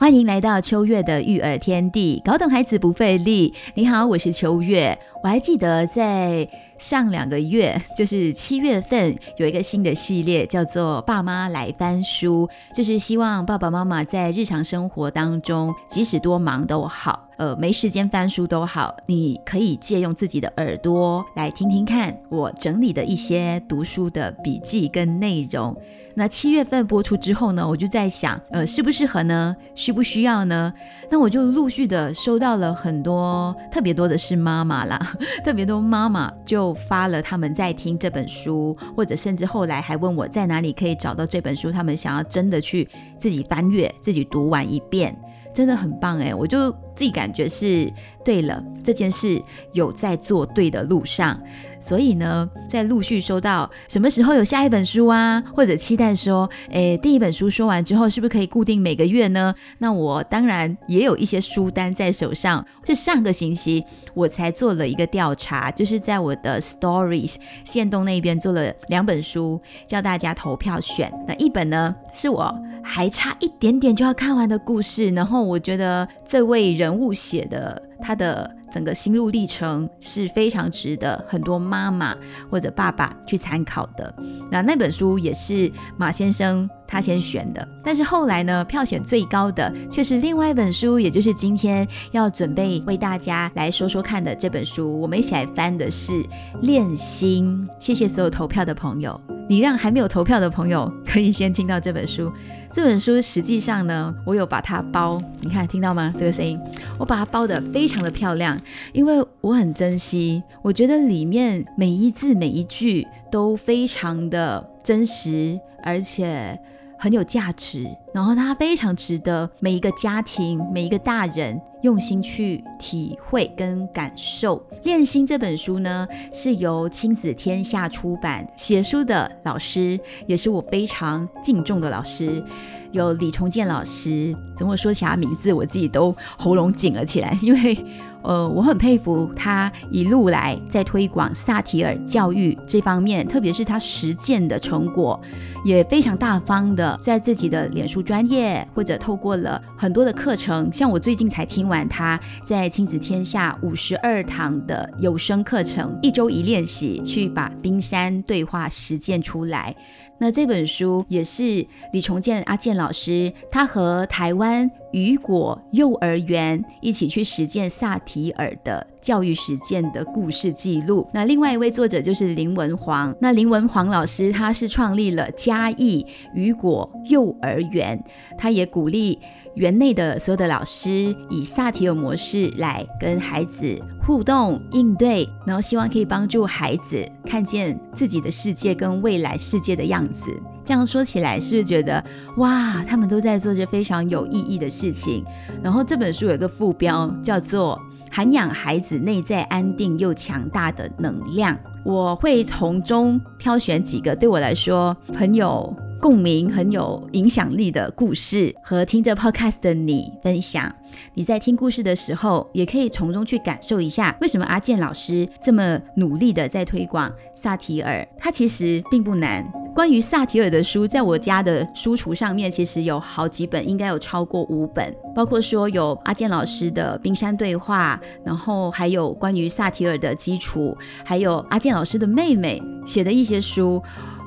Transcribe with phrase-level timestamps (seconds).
[0.00, 3.52] 欢迎来到秋月的育儿天地，搞懂孩子不费力。
[3.74, 4.98] 你好，我是秋月。
[5.22, 6.48] 我还记得在
[6.78, 25.74] 上两个月，就是七月份，有一个新的系列，叫做《爸妈来翻书》，就是希望爸爸妈妈在日常生活当中，即使多忙都好，呃，没时间翻书都好，你可以借用自己的耳朵来听听看我整理的一些读书的笔记跟内容。
[26.14, 29.56] 那七月份播出之后呢，我就在想，呃，适不适合呢？
[29.74, 30.70] 需不需要呢？
[31.10, 35.00] 那我就陆续的收到了很多，特别多的是妈妈啦，
[35.42, 42.86] 特别多妈妈就发了他们在听这本书，或者甚至后来还问我在哪里可以找到这本书，他们想要真的去
[43.18, 45.18] 自己翻阅、自己读完一遍。
[45.54, 47.92] 真的很棒哎，我就自己感觉是
[48.24, 51.40] 对了，这件事有在做对的路上，
[51.80, 59.54] 所以呢，在陆续收到什么时候有下一本书啊，或者期待说，诶，第一本书说完之后，是不是可以固定每个月呢？
[59.78, 71.10] 那我当然也有一些书单在手上，是上个星期我才做了一个调查，就是在我的 Stories 线动那边做了两本书，叫大家投票选。
[71.26, 82.16] 那一本呢，是我还差一点点就要看完的故事，然后我觉得这位人物写的他的整个心路历程是非常值得很多妈妈
[82.50, 84.14] 或者爸爸去参考的。
[84.50, 95.00] 那那本书也是马先生他先选的，但是后来呢，票选最高的却是另外一本书，也就是今天要准备为大家来说说看的这本书。
[95.00, 96.12] 我们一起来翻的是
[96.62, 97.68] 《练心》。
[97.78, 99.20] 谢谢所有投票的朋友。
[99.48, 102.32] 你让还没有投票的朋友可以先听到这本书。
[102.72, 106.14] 这本书实际上呢，我有把它包，你看听到吗？
[106.16, 106.56] 这个声音，
[106.98, 108.56] 我把它包的非常的漂亮，
[108.92, 116.58] 因为我很珍惜，我觉得里面每一字每一句都非常的真实，而且。
[117.02, 124.58] 很有价值，然后它非常值得每一个家庭、每一个大人用心去体会跟感受。
[124.84, 132.44] 《练心》这本书呢，是由亲子天下出版，写书的老师也是我非常敬重的老师，
[132.92, 134.36] 有李重建老师。
[134.54, 137.78] 怎么说起他名字，我自己都喉咙紧了起来，因为。
[138.22, 145.20] 呃，我很佩服他一路来在推广萨提尔教育这方面，特别是他实践的成果，
[145.64, 159.74] 也非常大方的在自己的脸书专业或者透过了很多的课程，像我最近才听完他在亲子天下五十二堂的有声课程，一周一练习，去把冰山对话实践出来。
[160.22, 171.06] 那这本书也是李重建阿健老师，他和台湾雨果幼儿园一起去实践萨提尔的教育实践的故事记录。
[171.12, 178.02] 那另外一位作者就是林文煌，那林文煌老师他是创立了嘉义雨果幼儿园，
[178.36, 179.18] 他也鼓励。
[179.56, 183.76] 园内的所有的老师以萨提尔模式来跟孩子
[184.06, 190.30] 互动应对，然后希望可以帮助孩子看见自己的世界跟未来世界的样子。
[190.70, 192.00] 这样说起来，是不是觉得
[192.36, 195.24] 哇，他们都在做着非常有意义的事情？
[195.64, 197.76] 然后这本书有一个副标叫做
[198.08, 205.76] “涵养孩子内在安定又强大的能量”，我会从中挑选几个对我来说很有。
[206.00, 210.74] 共鸣很有影响力的故事，和听着 podcast 的你分享。
[211.12, 218.06] 你在听故事的时候，也可以从中去感受一下，为什么阿健老师这么努力的在推广萨提尔。
[218.18, 219.46] 他其实并不难。
[219.74, 224.92] 关于萨提尔的书，在我家的书橱上面，其实有好几本，应该有超过五本。
[225.14, 230.74] 包括说有阿健老师的冰山对话，然后还有关于萨提尔的基础，
[231.04, 233.82] 还有阿健老师的妹妹写的一些书。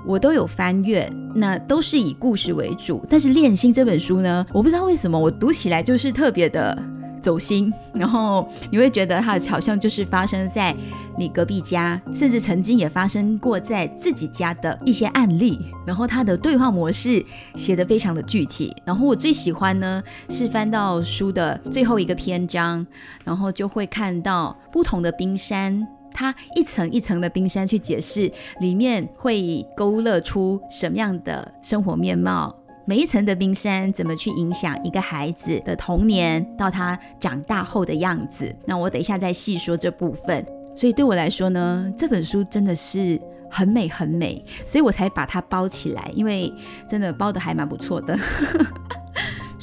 [0.06, 3.04] 我都有翻阅，那都是以故事为主。
[3.10, 6.78] 但是《恋心》这本书呢，我不知道为什么我读起来就是特别的
[7.22, 10.76] 走心，然后你会觉得它好像就是发生在
[11.18, 15.58] 你隔壁家，甚至曾经也发生过在自己家的一些案例。
[15.86, 17.24] 然后它的对话模式
[17.56, 18.76] 写得非常的具体。
[18.86, 22.86] 然后我最喜欢呢是翻到书的最后一个篇章，
[23.24, 25.88] 然后就会看到不同的冰山。
[26.14, 32.56] 它一层一层的冰山去解释，里面会勾勒出什么样的生活面貌？
[32.86, 38.54] 每一层的冰山怎么去影响一个孩子的童年到他长大后的样子？
[38.66, 40.46] 那我等一下再细说这部分。
[40.76, 46.54] 所以对我来说呢，这本书真的是很美很美，所以我才把它包起来，因为
[46.90, 48.18] 真的包的还蛮不错的。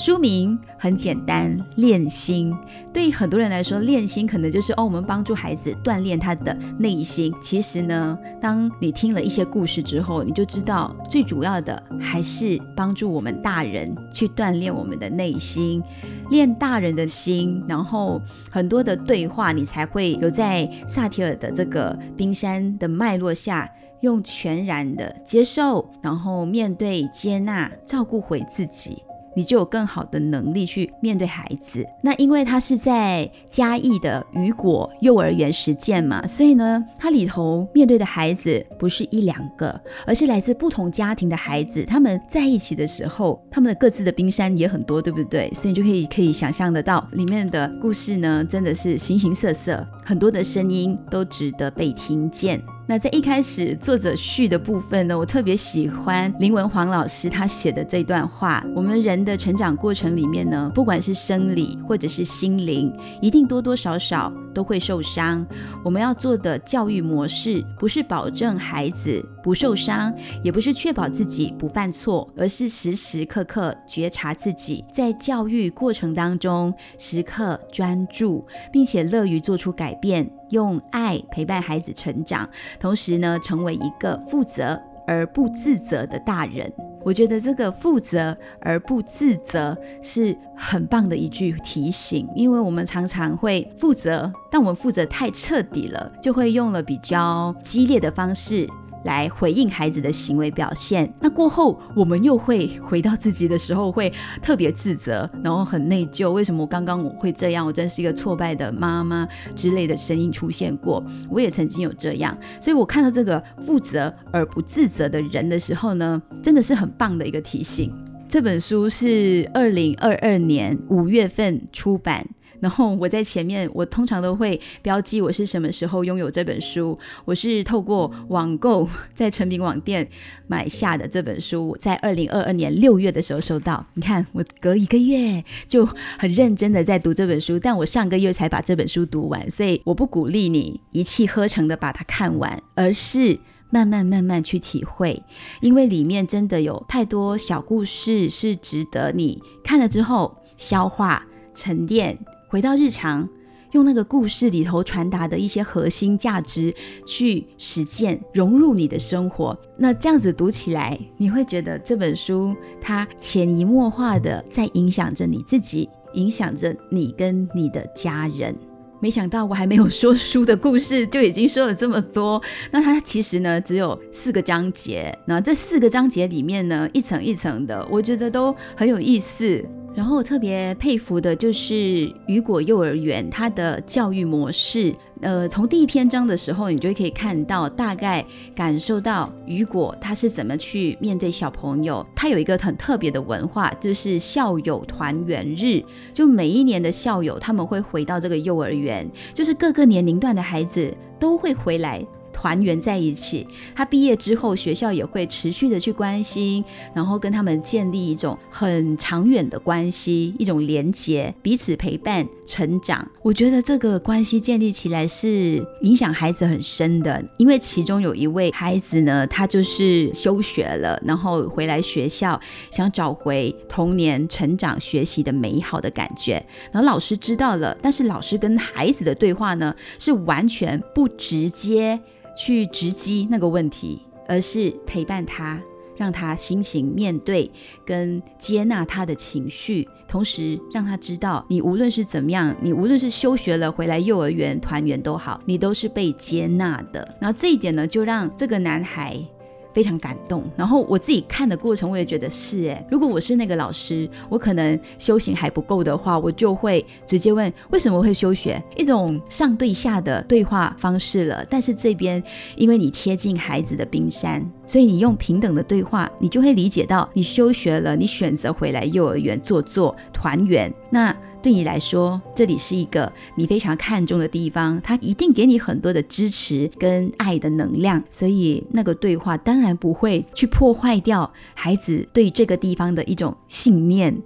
[0.00, 2.56] 书名很简单，练心。
[2.90, 7.30] 对很多人来说，练心可能就是哦，我们帮助孩子锻炼他的内心。
[7.42, 15.82] 其实呢，当你听了一些故事之后，你就知道最主要的还是帮助我们大人去锻炼我们的内心，
[16.30, 17.62] 练大人的心。
[17.68, 18.18] 然后
[18.50, 23.70] 很多的对话，你才会有在萨提尔的这个冰山的脉络下。
[24.00, 28.96] 用全然的接受，然后面对、接纳、照顾回自己，
[29.40, 31.82] 你就有更好的能力去面对孩子。
[32.02, 41.82] 那因为他是在嘉义的雨果幼儿园实践嘛，所以呢，他里头面对的孩子不是一两个，而是来自不同家庭的孩子。
[41.84, 45.50] 他们在一起的时候，他们的各自的冰山也很多，对不对？
[45.54, 52.62] 所以就可以可以想象得到，里面的故事呢，真的是形形色色，很多的声音都值得被听见。
[52.90, 62.92] 那在一开始作者序的部分呢，我特别喜欢林文煌老师他写的这段话：我们人的成长过程里面呢，不管是生理或者是心灵，
[63.22, 65.46] 一定多多少少都会受伤。
[65.84, 80.28] 我们要做的教育模式，不是保证孩子不受伤，也不是确保自己不犯错，而是时时刻刻觉察自己在教育过程当中时刻专注，并且乐于做出改变。
[80.50, 82.48] 用爱陪伴孩子成长，
[82.78, 86.72] 同时呢，成为一个负责而不自责的大人。
[87.02, 98.68] 我觉得这个负责而不自责是很棒的一句提醒，因为我们常常会负责，但我们负责太彻底了，就会用了比较激烈的方式。
[99.04, 104.12] 来回应孩子的行为表现，那过后我们又会回到自己的时候，会
[104.42, 106.30] 特别自责，然后很内疚。
[106.30, 107.66] 为什么我刚刚我会这样？
[107.66, 109.26] 我真是一个挫败的妈妈
[109.56, 111.02] 之类的声音出现过。
[111.30, 117.92] 我也曾经有这样，所以我看到这个负责而不自责的人的时候呢，真的是很棒的一个提醒。
[118.28, 122.26] 这本书是二零二二年五月份出版。
[122.60, 126.96] 然后我在前面，我通常都会标记我是什么时候拥有这本书。
[127.24, 130.08] 我是透过网购在成品网店
[130.46, 133.84] 买下的这本书，在二零二二年六月的时候收到。
[133.94, 135.86] 你看，我隔一个月就
[136.18, 139.50] 很认真的在读这本书，但我上个月才把这本书读完。
[139.50, 143.38] 所以我不鼓励你一气呵成的把它看完，而是
[143.70, 145.22] 慢慢慢慢去体会，
[145.60, 151.24] 因为里面真的有太多小故事是值得你看了之后消化
[151.54, 152.18] 沉淀。
[152.50, 153.28] 回到日常，
[153.70, 156.74] 用那个故事里头传达的一些核心价值
[157.06, 159.56] 去实践，融入你的生活。
[159.76, 168.52] 那这样子读起来，你会觉得这本书它潜移默化的在影响着你自己，影响着你跟你的家人。
[168.98, 172.42] 没想到我还没有说书的故事，就已经说了这么多。
[172.72, 175.16] 那它其实呢，只有四个章节。
[175.24, 179.64] 那这四个章节里面呢，一层一层的，我觉得都很有意思。
[179.94, 184.94] 然后我特别佩服的就是雨果幼儿园，它的教育模式。
[185.20, 192.06] 呃，从第一篇章的时候，你就可以看到，大概感受到雨果他是怎么去面对小朋友。
[192.16, 195.84] 他有一个很特别的文化，就是校友团圆日。
[196.14, 202.02] 就每一年的校友，他们会回到这个幼儿园，就是各个年龄段的孩子都会回来。
[202.40, 206.64] 团圆在一起，他毕业之后，学校也会持续的去关心，
[206.94, 213.06] 然后跟他们建立一种很长远的关系，一种连结，彼此陪伴成长。
[213.20, 226.42] 我觉得这个关系建立起来是影响孩子很深的，因为其中有一位孩子呢，他就是休学了，然后回来学校想找回童年成长学习的美好的感觉，
[226.72, 232.00] 然后老师知道了，但是老师跟孩子的对话呢，是完全不直接。
[232.40, 235.60] 去直击那个问题，而是陪伴他，
[235.94, 237.50] 让他心情面对
[237.84, 247.14] 跟接纳他的情绪，同时让他知道，你无论是怎么样，你无论是休学了回来幼儿园团圆都好，你都是被接纳的。
[247.20, 249.22] 那这一点呢，就让这个男孩。
[249.72, 261.44] 非常感动，然后我自己看的过程，我也觉得是哎，如果我是那个老师，我可能修行还不够的话，我就会直接问为什么会休学，一种上对下的对话方式了。
[261.48, 262.22] 但是这边
[262.56, 271.16] 因为你贴近孩子的冰山，所以你用平等的对话，你就会理解到你休学了，你选择回来幼儿园做做团圆，那。
[271.42, 284.16] 对你来说，这里是一个你非常看重的地方，它一定给你很多的支持跟爱的能量，所以那个对话当然不会去破坏掉孩子对这个地方的一种信念。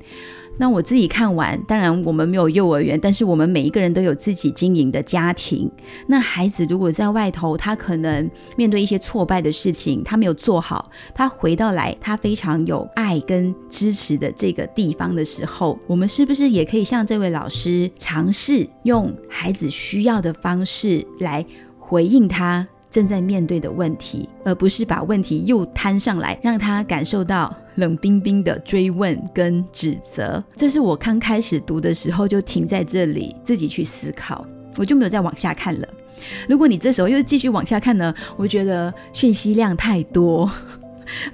[0.57, 5.69] 那我自己看完，当然我们没有幼儿园，但是我们每一个人都有自己经营的家庭。
[6.07, 21.45] 那孩子如果在外头，他可能面对一些挫败的事情，他没有做好，他回到来，他非常有爱跟支持的这个地方的时候，我们是不是也可以像这位老师，尝试用孩子需要的方式来
[21.79, 22.67] 回应他？
[22.91, 30.41] 正在面对的问题，而不是把问题又摊上来，让他感受到冷冰冰的追问跟指责。
[30.55, 34.47] 这是我刚开始读的时候就停在这里，自己去思考，
[34.77, 35.89] 我就没有再往下看了。
[36.49, 40.49] 如果你这时候又继续往下看呢，我觉得讯息量太多，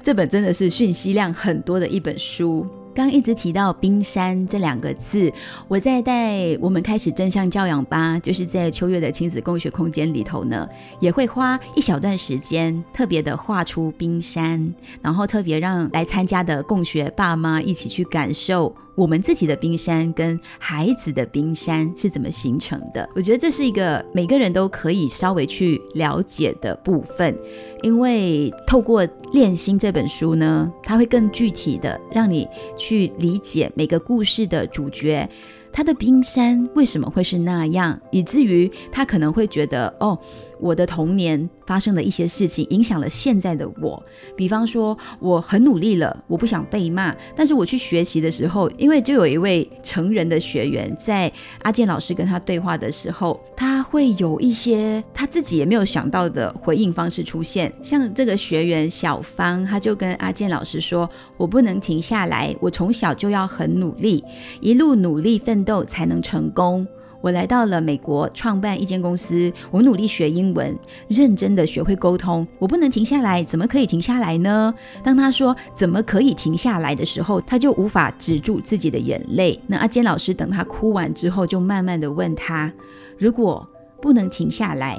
[0.03, 2.67] 这本真的是讯息量很多的一本书。
[2.93, 5.33] 刚一直提到冰山这两个字，
[5.69, 10.69] 我在带我们开始真相教养吧，就是在秋月的亲子共学空间里头呢，
[10.99, 18.75] 也会花一小段时间，特别的画出冰山，然后特别让来参加的共学爸妈一起去感受。
[18.95, 23.09] 我们自己的冰山跟孩子的冰山是怎么形成的？
[23.15, 27.37] 我觉得这是一个每个人都可以稍微去了解的部分，
[27.83, 35.29] 因为透过《练心》这本书呢，它会更具体的让你去理解每个故事的主角。
[35.73, 40.19] 他的冰山为什么会是那样，以至于他可能会觉得，哦，
[40.59, 44.03] 我的童年发生的一些事情影响了现在的我。
[44.37, 57.73] 比方说，我很努力了，我不想被骂，但是我去学习的时候，因为就有一位成人的学员，在阿健老师跟他对话的时候，他会有一些他自己也没有想到的回应方式出现。
[57.81, 61.09] 像这个学员小芳，他就跟阿健老师说
[61.39, 64.25] ：“我不能停下来，我从小就要很努力，
[64.61, 66.87] 一路努力奋。”斗才能成功。
[67.23, 69.53] 我来到了美国，创办一间公司。
[69.71, 70.75] 我努力学英文，
[71.07, 72.49] 认真的学会沟通。
[72.59, 74.73] 我不能停下来，怎么可以停下来呢？
[75.05, 79.61] 当他说“怎么可以停下来”的时候，他就无法止住自己的眼泪。
[79.67, 82.73] 那阿坚老师等他哭完之后，就慢慢的问他
[83.21, 83.69] ：“如果
[84.01, 84.99] 不能停下来，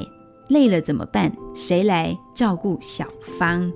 [0.49, 1.31] 累了怎么办？
[1.55, 3.07] 谁来照顾小
[3.39, 3.73] 芳？”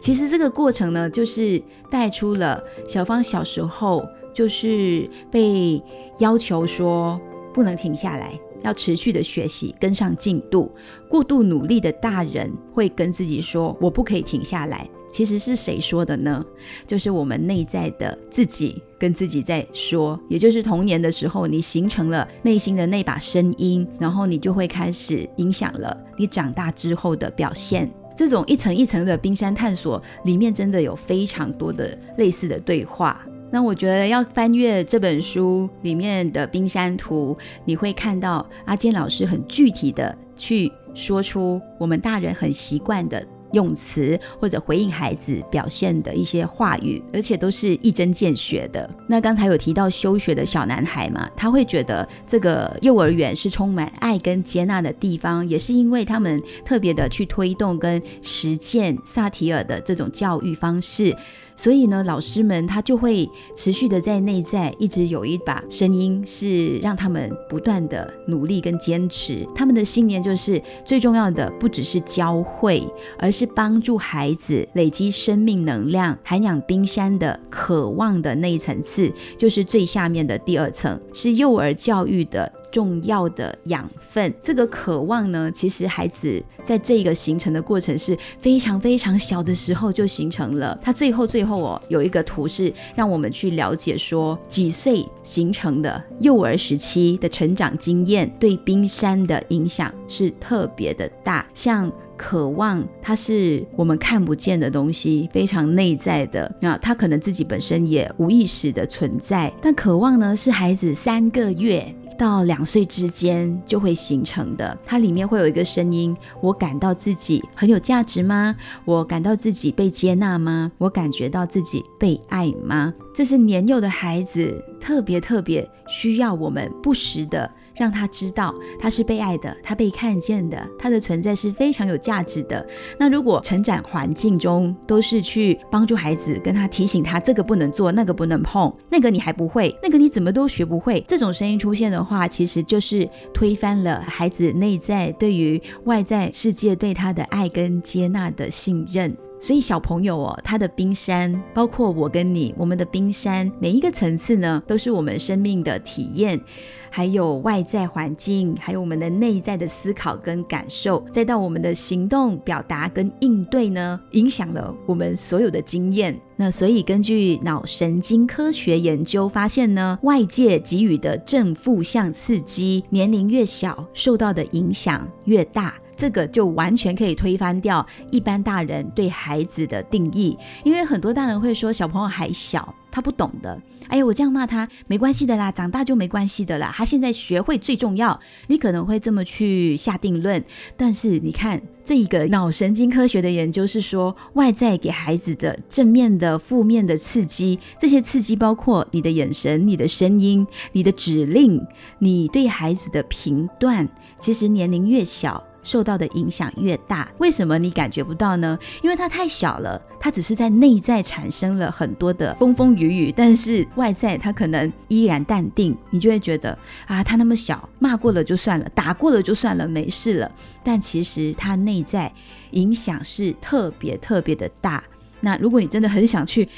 [0.00, 4.02] 其实这个过程呢，就是带出了小芳小时候。
[4.32, 5.82] 就是被
[6.18, 7.20] 要求说
[7.52, 10.70] 不能停下来，要持续的学习，跟上进度。
[11.08, 16.42] 过度努力的大人会跟自己说：“我不可以停下来。”其实是谁说的呢？
[16.86, 20.18] 就是我们内在的自己跟自己在说。
[20.26, 27.92] 也就是童年的时候，你形成了内心的那把声音，然后你就会开始影响了你长大之后的表现。
[28.16, 33.20] 这种一层一层的冰山探索里面，真的有非常多的类似的对话。
[33.52, 43.22] 那我觉得要翻阅这本书里面的冰山图，你会看到阿坚老师很具体的去说出我们大人很习惯的。
[43.52, 48.88] 用词或者回应孩子表现的一些话语，而且都是一针见血的。
[49.06, 61.14] 那刚才有提到休学的小男孩嘛，他会觉得这个幼儿园是充满爱跟接纳的地方，也是因为他们特别的去推动跟实践萨提尔的这种教育方式，
[61.62, 69.46] 所以呢，老师们他就会持续的在内在一直有一把声音，是让他们不断的努力跟坚持。
[69.54, 72.82] 他们的信念就是最重要的不只是教会，
[73.16, 73.48] 而是。
[73.54, 82.50] 帮助孩子累积生命能量、涵养冰山的渴望的那一层次，就是最下面的第二层，是幼儿教育的。
[82.72, 90.76] 重要的养分，这个渴望呢，其实孩子在这个形成的过程是非常非常小的时候就形成了。
[90.82, 101.46] 他最后最后哦，有一个图是让我们去了解说，几岁形成的幼儿时期的成长经验对冰山的影响是特别的大。
[101.52, 106.50] 像渴望，它是我们看不见的东西，非常内在的。
[106.60, 111.94] 那他可能自己本身也无意识的存在，但渴望呢，是孩子三个月。
[112.18, 118.54] 到两岁之间就会形成的，它里面会有一个声音：我感到自己很有价值吗？
[118.84, 120.70] 我感到自己被接纳吗？
[120.78, 122.92] 我感觉到自己被爱吗？
[123.14, 127.50] 这是年幼的孩子特别特别需要我们不时的。
[127.74, 132.66] 让他知道他是被爱的，他被看见的，他的存在是非常有价值的。
[132.98, 149.16] 那如果成长环境中都是去帮助孩子，跟他提醒他这个不能做，那个不能碰，那个你还不会，那个你怎么都学不会，这种声音出现的话，其实就是推翻了孩子内在对于外在世界对他的爱跟接纳的信任。
[149.42, 156.40] 所以小朋友哦，他的冰山，包括我跟你，我们的冰山，每一个层次呢，都是我们生命的体验，
[156.88, 166.16] 还有外在环境，还有我们的内在的思考跟感受，再到我们的行动表达跟应对呢，影响了我们所有的经验。
[166.36, 175.74] 那所以根据脑神经科学研究发现呢，外界给予的正负向刺激，年龄越小，受到的影响越大。
[176.02, 183.56] 这个就完全可以推翻掉一般大人对孩子的定义，因为很多大人会说小朋友还小，他不懂的。
[183.86, 186.74] 哎呀，我这样骂他没关系的啦，长大就没关系的啦。
[186.74, 188.18] 他现在学会最重要，
[188.48, 190.44] 你可能会这么去下定论。
[190.76, 201.64] 但是你看，这一个脑神经科学的研究是说，外在给孩子的正面的、负面的刺激，这些刺激包括你的眼神、你的声音、你的指令、
[202.00, 205.40] 你对孩子的评断，其实年龄越小。
[205.62, 208.58] 受到的影响越大，为什么你感觉不到呢？
[208.82, 220.30] 因为它太小了，它只是在内在产生了很多的风风雨雨，但是外在它可能依然淡定，你就会觉得啊，它那么小，骂过了就算了，打过了就算了，没事了。
[220.64, 222.12] 但其实它内在
[222.50, 224.82] 影响是特别特别的大。
[225.20, 226.48] 那如果你真的很想去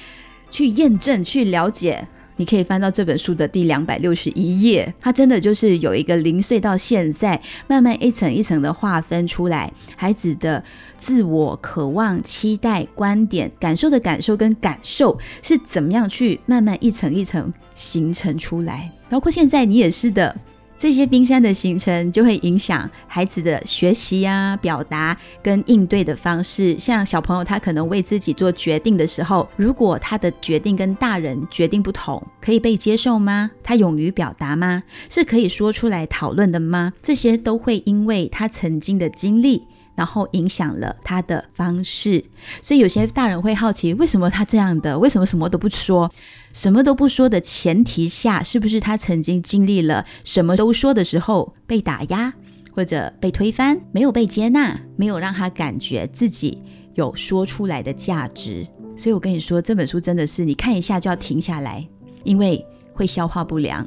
[0.50, 2.06] 去验证、去了解。
[2.36, 10.62] 你可以翻到这本书的第两百六十一页，它真的就是有一个零碎到现在，慢慢一层一层的划分出来，孩子的
[10.98, 20.36] 自我渴望、期待、观点、感受的感受跟感受是怎么样去慢慢一层一层形成出来，包括现在你也是的。
[20.76, 26.78] 这些冰山的形成就会影响孩子的学习啊、表达跟应对的方式。
[26.78, 33.50] 像小朋友，他可能为自己做决定的时候，如果他的决定跟大人决定不同，可以被接受吗？
[33.62, 34.82] 他勇于表达吗？
[35.08, 36.92] 是可以说出来讨论的吗？
[37.02, 39.66] 这些都会因为他曾经的经历。
[39.94, 42.24] 然后影响了他的方式，
[42.62, 44.98] 所以有些大人会好奇，为什么他这样的？
[44.98, 46.10] 为什么什么都不说？
[46.52, 52.32] 什么都不说的前提下，是不是他曾经经历了什么都说的时候被打压，
[52.72, 56.62] 或者被推翻，没有被接纳，没有让他感觉自己
[56.94, 58.66] 有说出来的价值？
[58.96, 61.86] 所以我跟你说，这本书真的是你看一下就要停下来，
[62.24, 62.64] 因为。
[62.96, 63.84] 会消化不良，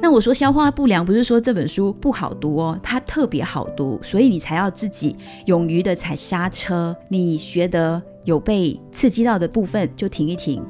[0.00, 5.16] 那我说消化不良不是说这本书不好读哦，它特别好读，所以你才要自己
[5.46, 6.96] 勇于的踩刹车。
[7.08, 10.64] 你觉得有被刺激到的部分就停一停，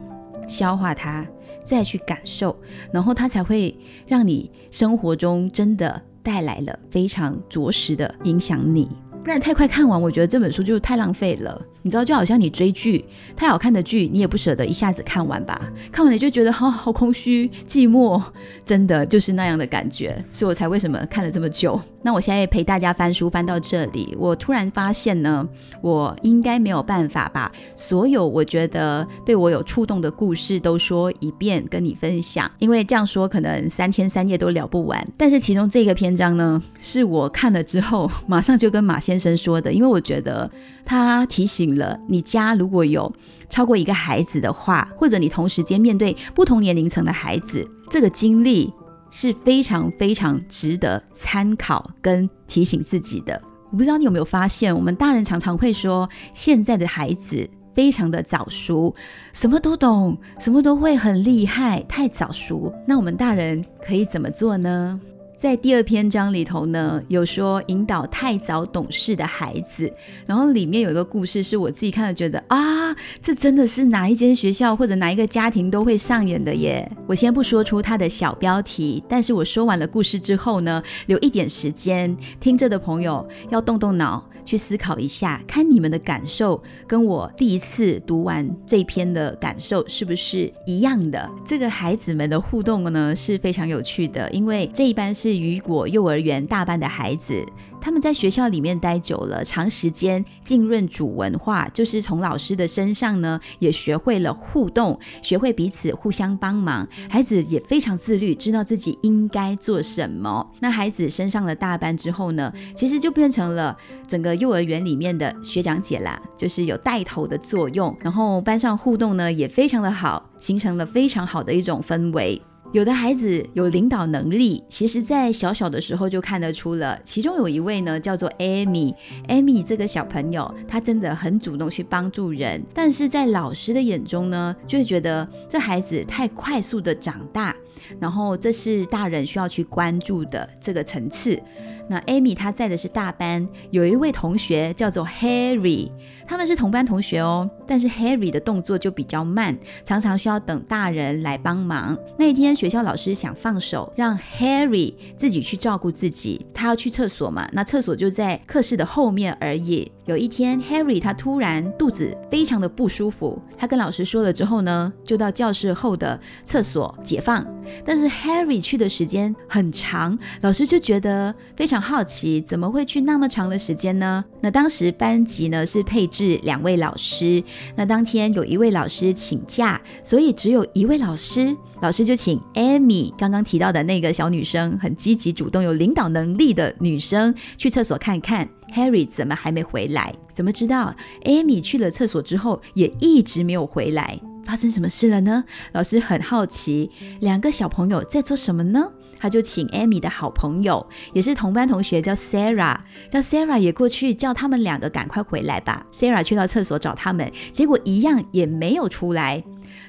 [0.47, 1.27] 消化它，
[1.65, 2.57] 再去感受，
[2.93, 8.89] 然后它才会让你生活中真的带来了非常着实的影响你。
[9.25, 11.61] 不然太快看完，我觉得这本书就太浪费了。
[11.87, 13.03] 你知道，就好像你追剧，
[13.35, 15.73] 太好看的剧，你也不舍得一下子看完吧？
[15.91, 18.23] 看完你就觉得好好空虚、寂寞，
[18.67, 20.23] 真的就是那样的感觉。
[20.31, 21.81] 所以我才为什么看了这么久。
[22.03, 25.49] 那我现在陪大家翻书翻到这里，我突然发现呢，
[25.81, 35.07] 我应该没有办法把所有我觉得对我有触动的故事都说一遍跟你分享，因为这样说可能三天三夜都聊不完。
[35.17, 39.01] 但是其中这个篇章呢，是我看了之后马上就跟马。
[39.07, 40.51] 先生说的，因为我觉得
[40.85, 43.13] 他提醒了你家如果有
[43.49, 48.73] 超过一个孩子的话，或者你同时间面对不同年龄层的孩子，这个经历
[49.11, 53.41] 是非常非常值得参考跟提醒自己的。
[53.71, 58.95] 我不知道你有没有发现，我们大人常常会说现在的孩子非常的早熟，
[59.33, 62.73] 什么都懂，什么都会很厉害，太早熟。
[62.87, 65.01] 那我们大人可以怎么做呢？
[65.37, 69.93] 在第二篇章里头呢，有说引导太早懂事的孩子，
[70.25, 76.91] 然后里面有一个故事是我自己看了觉得啊，这真的是哪一间学校或者哪一个家庭都会上演的耶。
[77.07, 84.27] 我先不说出它的小标题，但是我说完了故事之后呢，留一点时间听着的朋友要动动脑。
[84.47, 91.31] 去思考一下，看你们的感受跟我第一次读完这篇的感受是不是一样的？
[91.45, 97.45] 这个孩子们的互动呢是非常有趣的，因为这一班是雨果幼儿园大班的孩子。
[97.81, 106.87] 他们在学校里面待久了，长时间浸润主文化，就是从老师的身上呢，也学会了互动，学会彼此互相帮忙。
[107.09, 110.45] 孩子也非常自律，知道自己应该做什么。
[110.61, 113.77] 那孩子升上了大班之后呢，其实就变成了
[114.09, 117.97] 整个幼儿园里面的学长姐啦，就是有带头的作用。
[118.01, 122.41] 然后班上互动呢也非常的好，形成了非常好的一种氛围。
[122.73, 126.99] 有的孩子有领导能力，其实在小小的时候就看得出了。
[127.05, 137.57] 其中有一位呢，叫做 Amy，Amy 这个小朋友，他真的很主动去帮助人，但是在老师的眼中呢，就会觉得这孩子太快速的长大，
[137.99, 141.41] 然后这是大人需要去关注的这个层次。
[141.89, 145.89] 那 Amy 她在的是大班，有一位同学叫做 Harry，
[146.27, 147.49] 他们是同班同学哦。
[147.67, 151.97] 但是 Harry 的动作就比较慢，常常需要等大人来帮忙。
[152.19, 156.47] 那一天学校老师想放手，让 Harry 自己去照顾自己。
[156.55, 159.91] 他要去厕所嘛，那厕所就在课室的后面而已。
[160.05, 167.45] 有一天，Harry 他突然肚子非常的不舒服，他跟老师说了之后呢，就到教室后的厕所解放。
[167.85, 174.25] 但是 Harry 去的时间很长，老师就觉得非常好奇，怎么会去那么长的时间呢？
[174.41, 177.43] 那当时班级呢是配是两位老师，
[177.75, 188.49] 那当天有一位老师请假，所以只有一位老师，老师就请 Amy 刚刚提到的那个小女生，很积极主动、有领导能力的女生去厕所看看。
[188.75, 190.15] Harry 怎么还没回来？
[190.33, 194.19] 怎么知道 Amy 去了厕所之后也一直没有回来？
[194.45, 195.45] 发生什么事了呢？
[195.73, 198.91] 老师很好奇，两个小朋友在做什么呢？
[199.27, 202.79] 他就请 Amy 的好朋友，也是同班同学，叫 Sarah，
[203.11, 205.85] 叫 Sarah 也过去叫他们两个赶快回来吧。
[205.91, 209.43] Sarah 去到厕所找他们，结果一样也没有出来。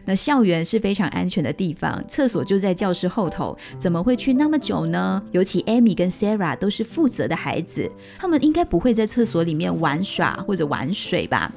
[0.05, 5.21] 那校园是非常安全的地方，厕所就在教室后头，怎么会去那么久呢？
[5.31, 11.53] 尤其 Amy 跟 Sarah 都是负责的孩子，他们应该不会在厕所里面玩耍或者玩水吧？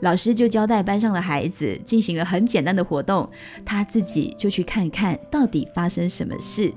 [0.00, 3.26] 老师就交代班上的孩子进行了很简单的活动，
[3.64, 6.70] 他自己就去看看到底发生什么事。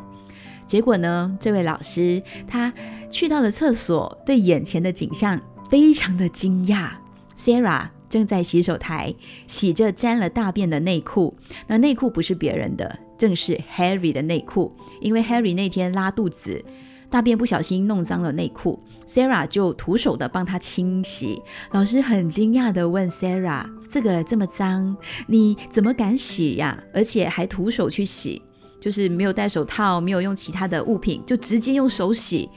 [0.67, 2.71] 结果呢，这位老师他
[3.09, 6.89] 去到了厕所，对眼前的景象非常的惊讶。
[7.35, 7.87] Sarah。
[8.09, 9.13] 正在洗手台
[9.47, 11.35] 洗着沾了大便的内裤，
[11.67, 14.71] 那内裤不是别人的，正是 Harry 的内裤。
[15.01, 16.63] 因为 Harry 那天拉肚子，
[17.09, 21.41] 大便不小心弄脏了内裤，Sarah 就徒手的帮他清洗。
[21.71, 24.95] 老师很惊讶的问 Sarah：“ 这个这么脏，
[25.27, 26.81] 你怎么敢洗呀？
[26.93, 28.41] 而且还徒手去洗，
[28.79, 32.49] 就是没有戴手套，没有用其他的物品，就直接用手洗。”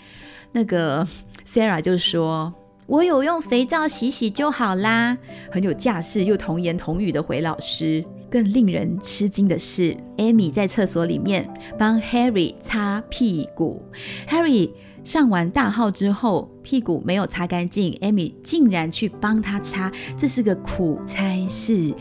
[0.52, 1.06] 那个
[1.46, 2.52] Sarah 就说。
[2.87, 5.16] 我有用肥皂洗洗就好啦，
[5.52, 8.04] 很有架势又童言童语的回老师。
[8.28, 13.80] 更令人吃惊的是，Amy 在厕所里面帮 Harry 擦屁股。
[14.26, 14.72] Harry
[15.04, 21.94] 上完大号之后，屁股没有擦干净，Amy 竟然去帮他擦，这是个苦差事。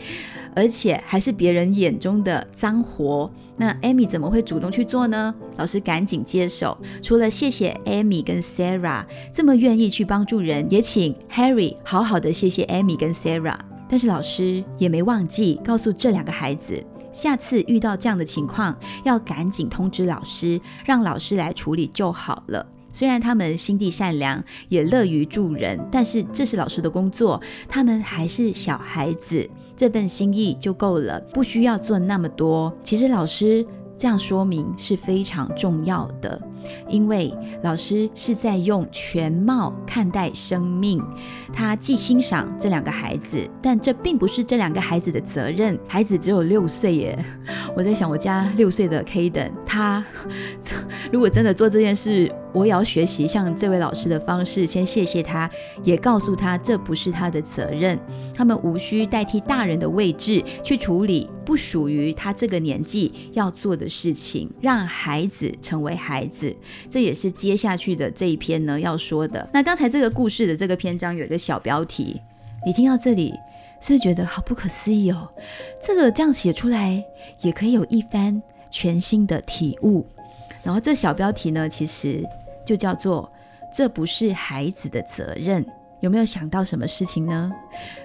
[0.54, 5.34] 而且还是别人眼中的脏活，那 Amy 怎么会主动去做呢？
[5.56, 13.58] 老师赶紧接手，除了谢谢 Amy 跟 Sarah 这么愿意去帮助人，也请 Harry 好好的谢谢 Amy 跟 Sarah。
[13.88, 16.80] 但是老师也没忘记告诉这两个孩子，
[17.12, 22.64] 下次遇到这样的情况，要赶紧通知老师，让老师来处理就好了。
[22.92, 29.48] 虽然他们心地善良，也乐于助人，但是这是老师的工作，他们还是小孩子，
[29.80, 32.70] 这份心意就够了，不需要做那么多。
[32.84, 33.66] 其实老师。
[33.96, 36.40] 这样说明是非常重要的，
[36.88, 41.02] 因为老师是在用全貌看待生命。
[41.52, 45.78] 他既欣赏这两个孩子，但这并不是这两个孩子的责任。
[45.88, 47.24] 孩子只有六岁耶，
[47.76, 50.04] 我在想，我家六岁的 K 等，他
[51.12, 52.32] 如果真的做这件事。
[52.52, 55.48] 我也要学习像这位老师的方式，先谢谢他，
[55.84, 57.96] 也告诉他这不是他的责任。
[58.34, 66.49] 他们无需代替大人的位置去处理不属于他这个年纪要做的事情，让孩子成为孩子。
[66.90, 69.48] 这也是接下去的这一篇呢要说的。
[69.52, 72.20] 那刚才这个故事的这个篇章有一个小标题，
[72.66, 73.32] 你听到这里
[73.80, 75.28] 是不是觉得好不可思议哦？
[75.82, 77.04] 这个这样写出来
[77.42, 80.06] 也可以有一番全新的体悟。
[80.62, 82.24] 然后这小标题呢，其实。
[82.62, 83.28] 就叫做，
[83.74, 85.64] 这不是孩子的责任。
[86.00, 87.50] 有没有想到什么事情呢？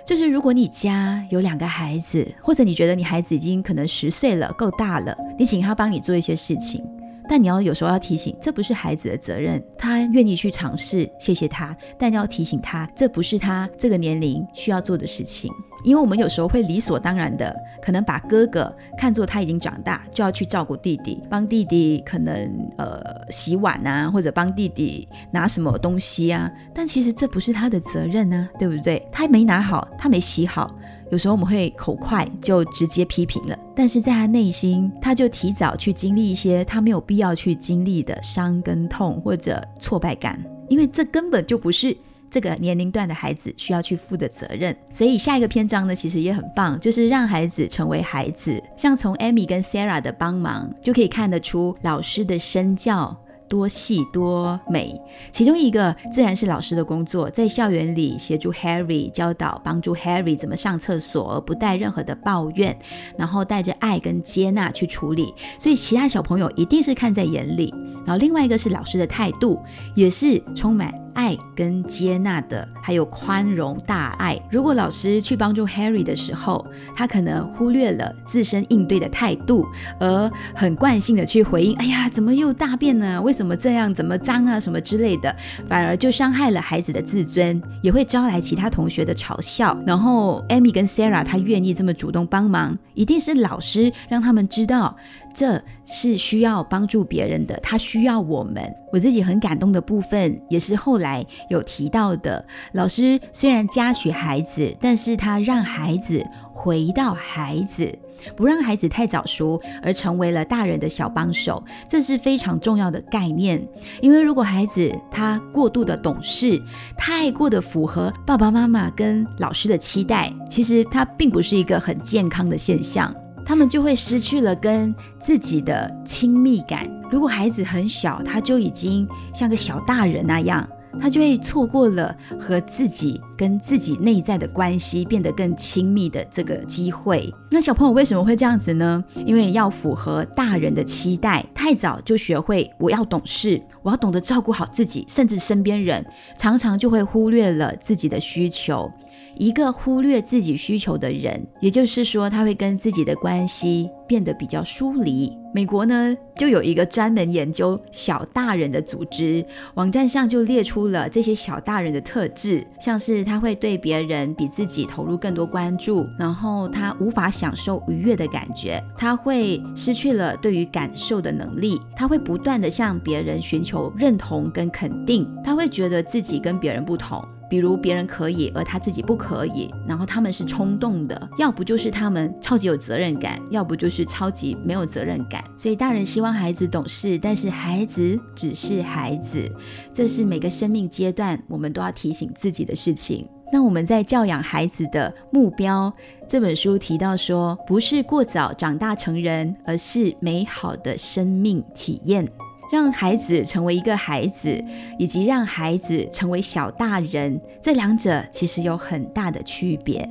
[0.03, 6.83] 就是如果你家有两个孩子，或者你觉得你孩子已经可能十岁了，够大了，你请他帮你做一些事情。
[7.27, 11.75] 但你要有时候要提醒，这不是孩子的责任，他愿意去尝试，谢谢他。
[11.97, 15.51] 但你要提醒他，这不是他这个年龄需要做的事情。
[15.83, 22.35] 因为我们有时候会理所当然的，可能把哥哥看作他已经长大，就要去照顾弟弟，帮弟弟可能
[22.77, 26.51] 呃洗碗啊，或者帮弟弟拿什么东西啊。
[26.73, 29.07] 但其实这不是他的责任呢，对不对？
[29.11, 30.75] 他没拿好，他没洗好。
[31.11, 41.95] 有时候我们会口快就直接批评了，但是在他内心，他就提早去经历一些他没有必要去经历的伤跟痛或者挫败感，因为这根本就不是
[42.29, 44.75] 这个年龄段的孩子需要去负的责任。
[44.91, 48.61] 所以下一个篇章呢，其实也很棒，就是让孩子成为孩子。
[48.75, 53.15] 像从 Amy 跟 Sarah 的帮忙，就可以看得出老师的身教。
[53.47, 54.99] 多细多美，
[55.31, 62.77] 其中一个自然是老师的工作，在校园里协助 Harry 教导、帮助 Harry 怎么上厕所，而不带任何的抱怨，
[63.17, 65.33] 然后带着爱跟接纳去处理。
[65.57, 67.73] 所以其他小朋友一定是看在眼里。
[68.05, 69.59] 然后另外一个是老师的态度，
[69.95, 70.93] 也是充满。
[71.15, 74.37] 爱跟接纳的，还有宽容大爱。
[74.51, 79.65] 如果老师去帮助 Harry 的时候，他可能忽略了自身应对的态度，
[79.97, 83.21] 而很惯性的去回应：“哎呀，怎么又大便呢？
[83.21, 83.93] 为怎么这样？
[83.93, 84.59] 怎么脏啊？
[84.59, 85.35] 什么之类的？”
[85.67, 89.77] 反而就伤害了孩子的自尊，也会招来其他同学的嘲笑。
[89.85, 94.95] 然后 Amy 跟 Sarah 她愿意这么主动帮忙，一定是老师让他们知道。
[95.35, 98.73] 这是需要帮助别人的，他需要我们。
[98.93, 102.43] 我自己很感动的部分，也是后来有提到的。
[102.71, 107.93] 老师虽然嘉许孩子，但是他让孩子回到孩子，
[108.37, 113.61] 不让孩子太早熟，而成为了大人的小帮手，这是非常重要的概念。
[114.01, 116.57] 因为如果孩子他过度的懂事，
[116.97, 123.13] 太过的符合爸爸妈妈跟老师的期待，其实他并不是一个很健康的现象。
[123.45, 126.89] 他们就会失去了跟自己的亲密感。
[127.11, 130.67] 如果孩子很小，他就已经像个小大人那样，
[130.99, 137.31] 他就会错过了和自己跟自己内在的关系变得更亲密的这个机会。
[137.51, 139.03] 那小朋友为什么会这样子呢？
[139.25, 146.03] 因为要符合大人的期待，太早就学会我要懂事，我要懂得照顾好自己，甚至身边人，
[146.37, 148.91] 常常就会忽略了自己的需求。
[149.37, 155.31] 一个忽略自己需求的人，也就是说，他会跟自己的关系变得比较疏离。
[155.53, 159.43] 美国呢，就有一个专门研究小大人的组织，
[159.75, 177.25] 网站上就列出了这些小大人的特质，像是他会对别人比自己投入更多关注，然后他无法享受愉悦的感觉，他会失去了对于感受的能力，他会不断的向别人寻求认同跟肯定，他会觉得自己跟别人不同。
[177.49, 185.43] 比如别人可以，而他自己不可以，然后他们是冲动的，要不就是他们超级有责任感，要不就是超级没有责任感。
[185.55, 189.49] 所以大人希望孩子懂事，但是孩子只是孩子，
[189.93, 193.27] 这是每个生命阶段我们都要提醒自己的事情。
[193.53, 195.93] 那我们在教养孩子的目标
[196.27, 202.27] 这本书提到说，不是过早长大成人，而是美好的生命体验。
[202.71, 204.63] 让孩子成为一个孩子，
[204.97, 210.07] 以及让孩子成为小大人，这两者其实有很大的区别。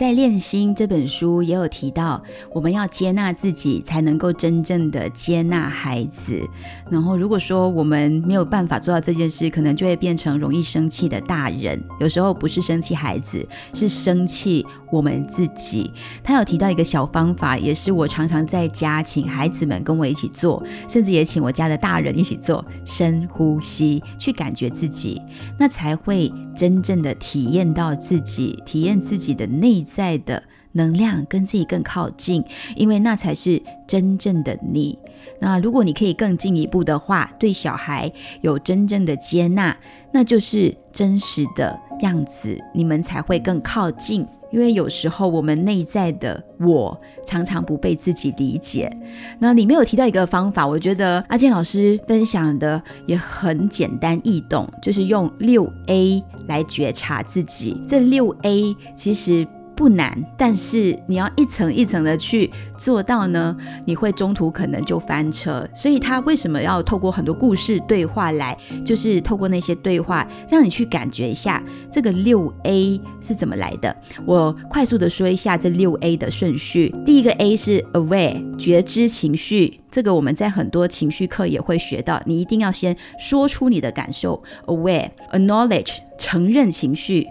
[0.00, 2.22] 在《练心》这本书也有提到，
[2.54, 6.40] 我们要接纳自己，才能够真正的接纳孩子。
[6.88, 11.78] 然后，如果说我们没有办法做到这件事，可能就会变成容易生气的大人。
[12.00, 15.92] 有时候不是生气孩子，是生气我们自己。
[16.24, 25.20] 他有提到一个小方法，也是我常常在家请孩子们跟我一起做，甚至也请我家的大人一起做：深呼吸，去感觉自己，
[25.58, 29.84] 那才会真正的体验到自己，体验自己的内。
[29.90, 32.44] 在的能量跟自己更靠近，
[32.76, 34.96] 因为那才是真正的你。
[35.40, 38.10] 那如果你可以更进一步的话，对小孩
[38.42, 39.76] 有真正的接纳，
[40.12, 44.26] 那就是真实的样子，你们才会更靠近。
[44.52, 48.90] 因为有时候我们内在的我常常不被自己理解。
[49.38, 57.80] 那里面有提到一个方法，我觉得阿健老师分享的也很简单易懂，就是用六 A 来觉察自己。
[57.86, 59.46] 这六 A 其实。
[59.80, 65.66] 不难，但是你要一层一层的去做到呢，你会中途可能就翻车。
[65.74, 73.96] 所以他为什么要透过很多故事对话来，就是透过那些对话，让你去感觉一下这个六 A 是怎么来的。
[74.26, 76.94] 我快速的说一下这六 A 的顺序。
[77.06, 84.42] 第一个 A 是 Aware，觉知情绪，这个我们在很多情绪课也会学到，你一定要先说出你的感受。
[84.66, 87.26] Aware，Acknowledge，承认情绪。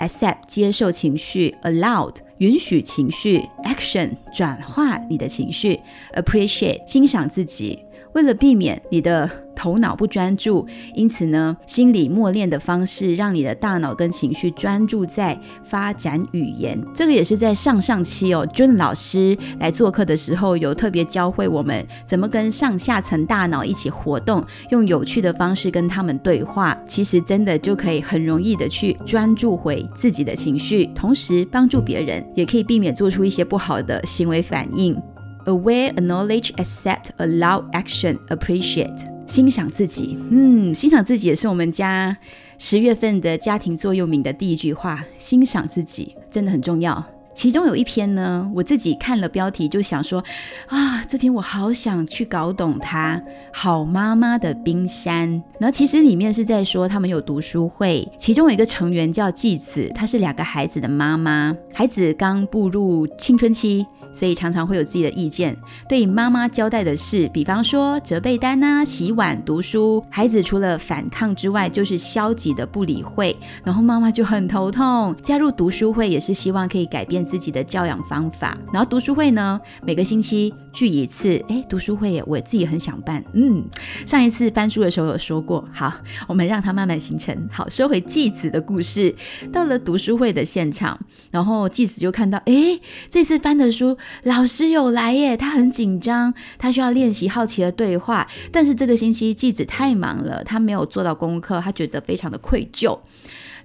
[0.00, 5.78] Accept 接受情绪，allowed 允许情绪，action 转化你的情绪
[6.14, 7.78] ，appreciate 欣赏自己。
[8.14, 16.82] 为了避免你的头脑不专注，因此呢，心理默练的方式让你的大脑跟情绪专注在发展语言。
[16.94, 26.76] 这个也是在上上期哦，Jun 老师来做客的时候，有特别教会我们怎么跟上下层大脑一起活动，用有趣的方式跟他们对话。
[26.86, 35.00] 其实真的就可以很容易的去专注回自己的情绪，同时帮助别人，也可以避免做出一些不好的行为反应。
[35.46, 39.08] Aware, a knowledge, accept, allow, action, appreciate。
[39.26, 42.16] 欣赏自己，嗯，欣赏自己也是我们家
[42.58, 45.04] 十月份的家庭座右铭的第一句话。
[45.18, 47.02] 欣赏自己真的很重要。
[47.32, 50.22] 其中有一篇呢，我自己看了标题就想说，
[50.66, 53.22] 啊，这篇我好想去搞懂它。
[53.52, 63.86] 好妈妈的冰山，然后其实里面是在说他们有读书会，其中有一个成员叫纪子，她是两个孩子的妈妈，孩子刚步入青春期。
[64.12, 65.56] 所以常常会有自己的意见，
[65.88, 75.14] 对妈妈交代的事，比方说折被单啊、洗碗、读书，孩子除了反抗之外，就是消极的不理会，然后妈妈就很头痛。
[75.22, 78.56] 加入读书会也是希望可以改变自己的教养方法。
[78.72, 81.42] 然后读书会呢，每个星期聚一次。
[81.48, 83.24] 哎，读书会我自己很想办。
[83.32, 83.64] 嗯，
[84.06, 85.64] 上一次翻书的时候有说过。
[85.72, 85.92] 好，
[86.28, 87.48] 我们让它慢慢形成。
[87.52, 89.14] 好，说回继子的故事，
[89.52, 90.98] 到了读书会的现场，
[91.30, 93.96] 然后继子就看到，哎，这次翻的书。
[94.24, 98.26] 老师有来耶，他很紧张，他需要练习好奇的对话。
[98.52, 102.98] 但是这个星期季子太忙了，他没有做到功课，他觉得非常的愧疚。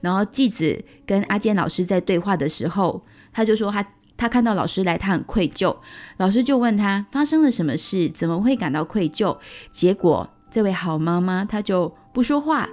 [0.01, 3.01] 然后季子跟阿健老师在对话的时候，
[3.33, 3.83] 他就说他
[4.17, 5.75] 他看到老师来，他很愧疚。
[6.17, 9.38] 老师就问他发生了什么事，怎么会感到愧疚？
[9.71, 12.69] 结果这位好妈妈她就不说话。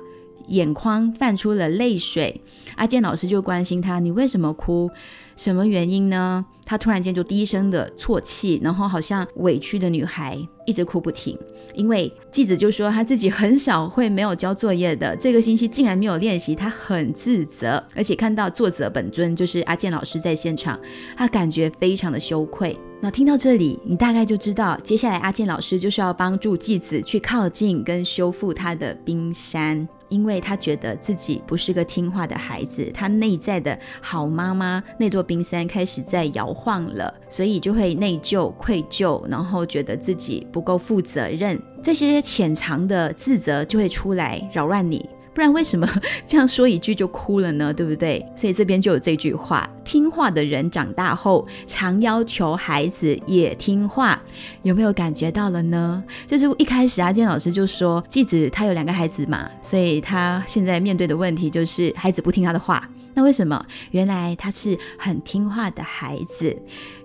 [0.48, 2.42] 眼眶泛出了泪水，
[2.74, 4.90] 阿健老师就关心他：“你为什么哭？
[5.36, 11.36] 什么原因呢？”他突然间就低声的啜泣，然后好像委屈的女孩一直哭不停。
[11.74, 20.78] 因为继子就说他自己很少会没有交作业的，这个星期竟然没有练习，他很自责，而且看到作者本尊就是阿健老师在现场，
[21.16, 22.78] 他感觉非常的羞愧。
[23.00, 29.86] 那听到这里，你大概就知道，接下来阿健老师就是要帮助继子去靠近跟修复他的冰山。
[30.12, 45.08] 因为他觉得自己不是个听话的孩子，他内在的好妈妈那座冰山开始在摇晃了，所以就会内疚、愧疚，然后觉得自己不够负责任，这些潜藏的自责就会出来扰乱你。
[45.34, 45.88] 不然为什么
[46.26, 47.72] 这样说一句就哭了呢？
[47.72, 48.24] 对不对？
[48.36, 54.20] 所以这边就有这句话：听话的人长大后常要求孩子也听话。
[54.62, 56.02] 有没有感觉到了呢？
[56.26, 62.88] 就是一开始阿健老师就说，继子他有两个孩子嘛，所以他现在面对的问题就是孩子不听他的话。
[63.14, 63.64] 那为什么？
[63.90, 66.56] 原来他是很听话的孩子。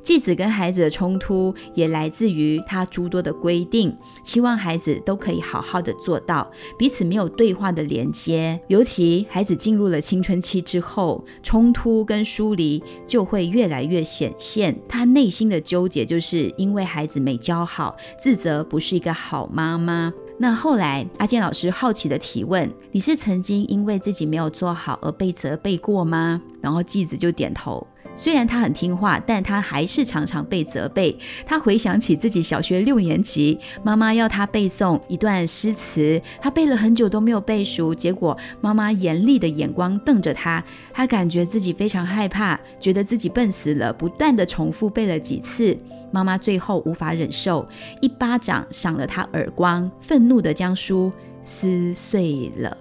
[0.03, 3.93] 继子跟孩子的冲突也来自于他诸多的规定，
[4.23, 8.57] 期望孩子都可以好好的做到，彼此没有对话的连接。
[8.67, 14.79] 尤其孩子进入了青春期之后，冲突跟疏离就会越来越显现。
[14.87, 20.13] 他内心的纠结，就是因为孩子没教好，自责不是一个好妈妈。
[20.39, 27.86] 那后来，阿健老师好奇的提问：“你是曾经因为自己没有做好而被责备过吗？”然后继子就点头。
[28.17, 31.17] 虽然他很听话，但他还是常常被责备。
[31.45, 45.77] 他回想起自己小学六年级，妈妈要他背诵一段诗词，他背了很久都没有背熟，结果妈妈严厉的眼光瞪着他，他感觉自己非常害怕，觉得自己笨死了，不断的重复背了几次，
[46.12, 47.63] 妈妈最后无法忍受，
[48.01, 51.12] 一巴掌赏了他耳光，愤怒的将书
[51.43, 52.75] 撕碎了。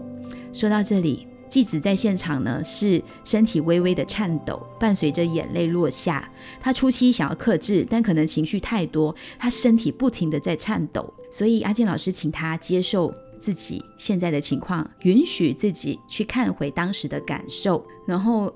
[0.51, 1.27] 说到这里。
[1.49, 6.31] 继子在现场呢，是身体微微的颤抖，伴随着眼泪落下。
[6.61, 11.13] 他初期想要克制，但可能情绪太多，他身体不停的在颤抖。
[11.31, 17.87] 所以阿健老师请他接受自己现在的情况，允许自己去看回当时的感受。
[18.07, 18.53] 然后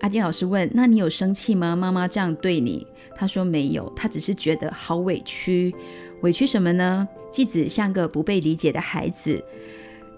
[0.00, 1.74] 阿健老师问：“那你有生气吗？
[1.74, 5.74] 妈妈这样对你？”他说：“没有，他只是觉得好委屈。
[6.22, 9.42] 委屈什么呢？”继子像个不被理解的孩子。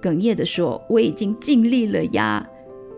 [0.02, 2.48] 哽咽的说：“我已经尽力了呀，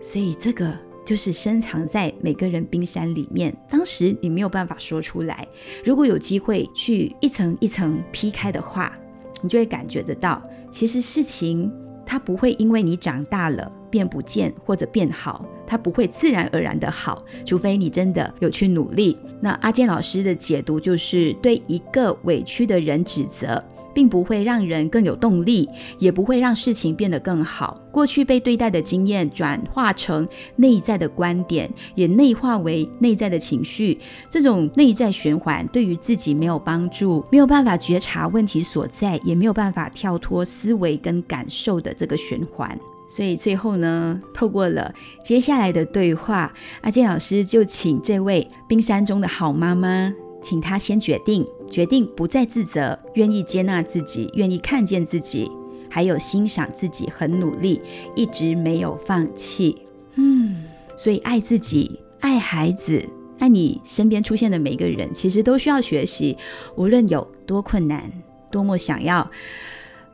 [0.01, 0.73] 所以这个
[1.05, 3.55] 就是深藏在每个人冰山里面。
[3.69, 5.47] 当时你没有办法说出来，
[5.83, 8.97] 如果有机会去一层一层劈开的话，
[9.41, 11.71] 你就会感觉得到，其实事情
[12.05, 19.17] 它不会因为你长大了变不见或者变好，它不会自然而然的好，除非你真的有去努力。
[19.41, 23.59] 那阿健老师的解读就是对一个委屈的人指责。”
[23.99, 27.77] 并不会让人更有动力，也不会让事情变得更好。
[27.91, 33.97] 过去被对待的经验转化成内在的观点，也内化为内在的情绪。
[34.29, 42.79] 这种内在循环对于自己没有帮助，没有办法觉察问题所在，也没有办法跳脱思维跟感受的这个循环。
[43.09, 44.93] 所以最后呢，透过了
[45.25, 50.09] 接下来的对话，阿健老师就请这位冰山中的好妈妈。
[50.41, 55.49] 请她先决定，决定不再自责，愿意接纳自己，愿意看见自己，
[55.89, 57.79] 还有欣赏自己很努力，
[58.15, 59.77] 一直没有放弃。
[60.15, 60.63] 嗯，
[60.97, 63.03] 所以爱自己，爱孩子，
[63.37, 66.37] 爱你身边出现的每一个人，其实都需要学习。
[66.75, 68.11] 无论有多困难，
[68.51, 69.17] 多么想要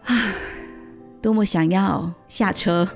[0.04, 0.36] 啊，
[1.22, 2.88] 多么想要下车，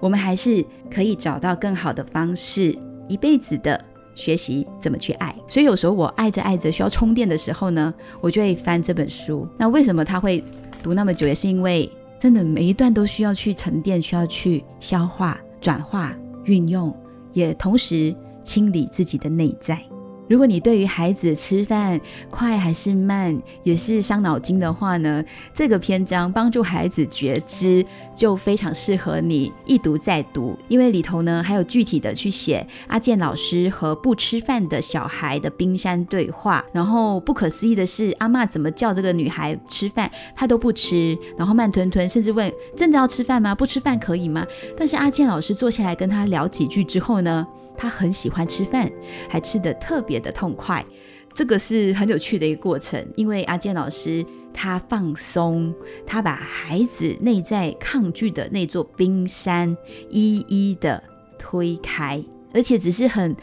[0.00, 2.76] 我们还是可以找到更好的方式，
[3.08, 3.84] 一辈子的
[4.18, 5.32] 学习怎么去爱。
[5.48, 9.46] 所以有时候我爱着爱着需要充电的时候呢，我就会翻这本书。
[9.56, 10.42] 那为什么他会
[10.82, 11.28] 读那么久？
[11.28, 16.92] 也是因为真的每一段都需要去沉淀，需要去消化、转化、运用，
[17.32, 19.80] 也同时清理自己的内在。
[20.28, 21.98] 如果你对于孩子吃饭
[22.30, 25.24] 快还是慢也是伤脑筋的话呢，
[25.54, 36.64] 这个篇章帮助孩子觉知就非常适合你一读再读，因为里头呢还有具体的去写阿健老师和不吃饭的小孩的冰山对话。
[36.72, 43.54] 然后不可思议的是，阿妈怎么叫这个女孩吃饭，她都不吃，然后慢吞吞，甚至问真的要吃饭吗？
[43.54, 44.46] 不吃饭可以吗？
[44.76, 47.46] 但是阿健老师坐下来跟他聊几句之后呢，
[47.78, 48.92] 他很喜欢吃饭，
[49.26, 50.18] 还吃的特别。
[50.18, 50.84] 的痛快，
[51.32, 53.00] 这个是很有趣的一个过程。
[53.14, 55.72] 因为阿健老师他放松，
[56.04, 59.76] 他把孩子内在抗拒的那座冰山
[60.10, 61.00] 一一的
[61.38, 62.20] 推开，
[62.52, 63.36] 而且只是很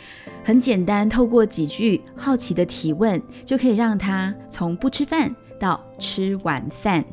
[0.43, 7.05] 很简单，透过几句好奇的提问，就可以让他从不吃饭到吃晚饭。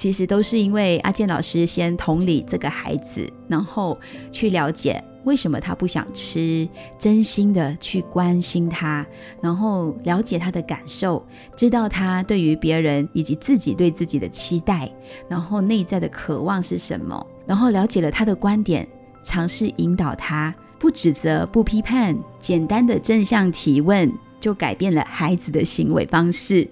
[0.00, 4.00] 其实都是因为阿健老师先同理这个孩子，然后
[4.32, 4.98] 去了解。
[5.24, 6.66] 为什么他不想吃？
[6.98, 9.06] 真心的去关心他，
[9.42, 11.22] 然后了解他的感受，
[11.54, 14.90] 知道他对于别人以及自己对自己的期待，
[15.28, 18.88] 然后内在的渴望是什么，然后了解了他的观点，
[19.22, 26.66] 尝试引导他，不指责，不批判，简单的正向提问，就改变了孩子的行为方式。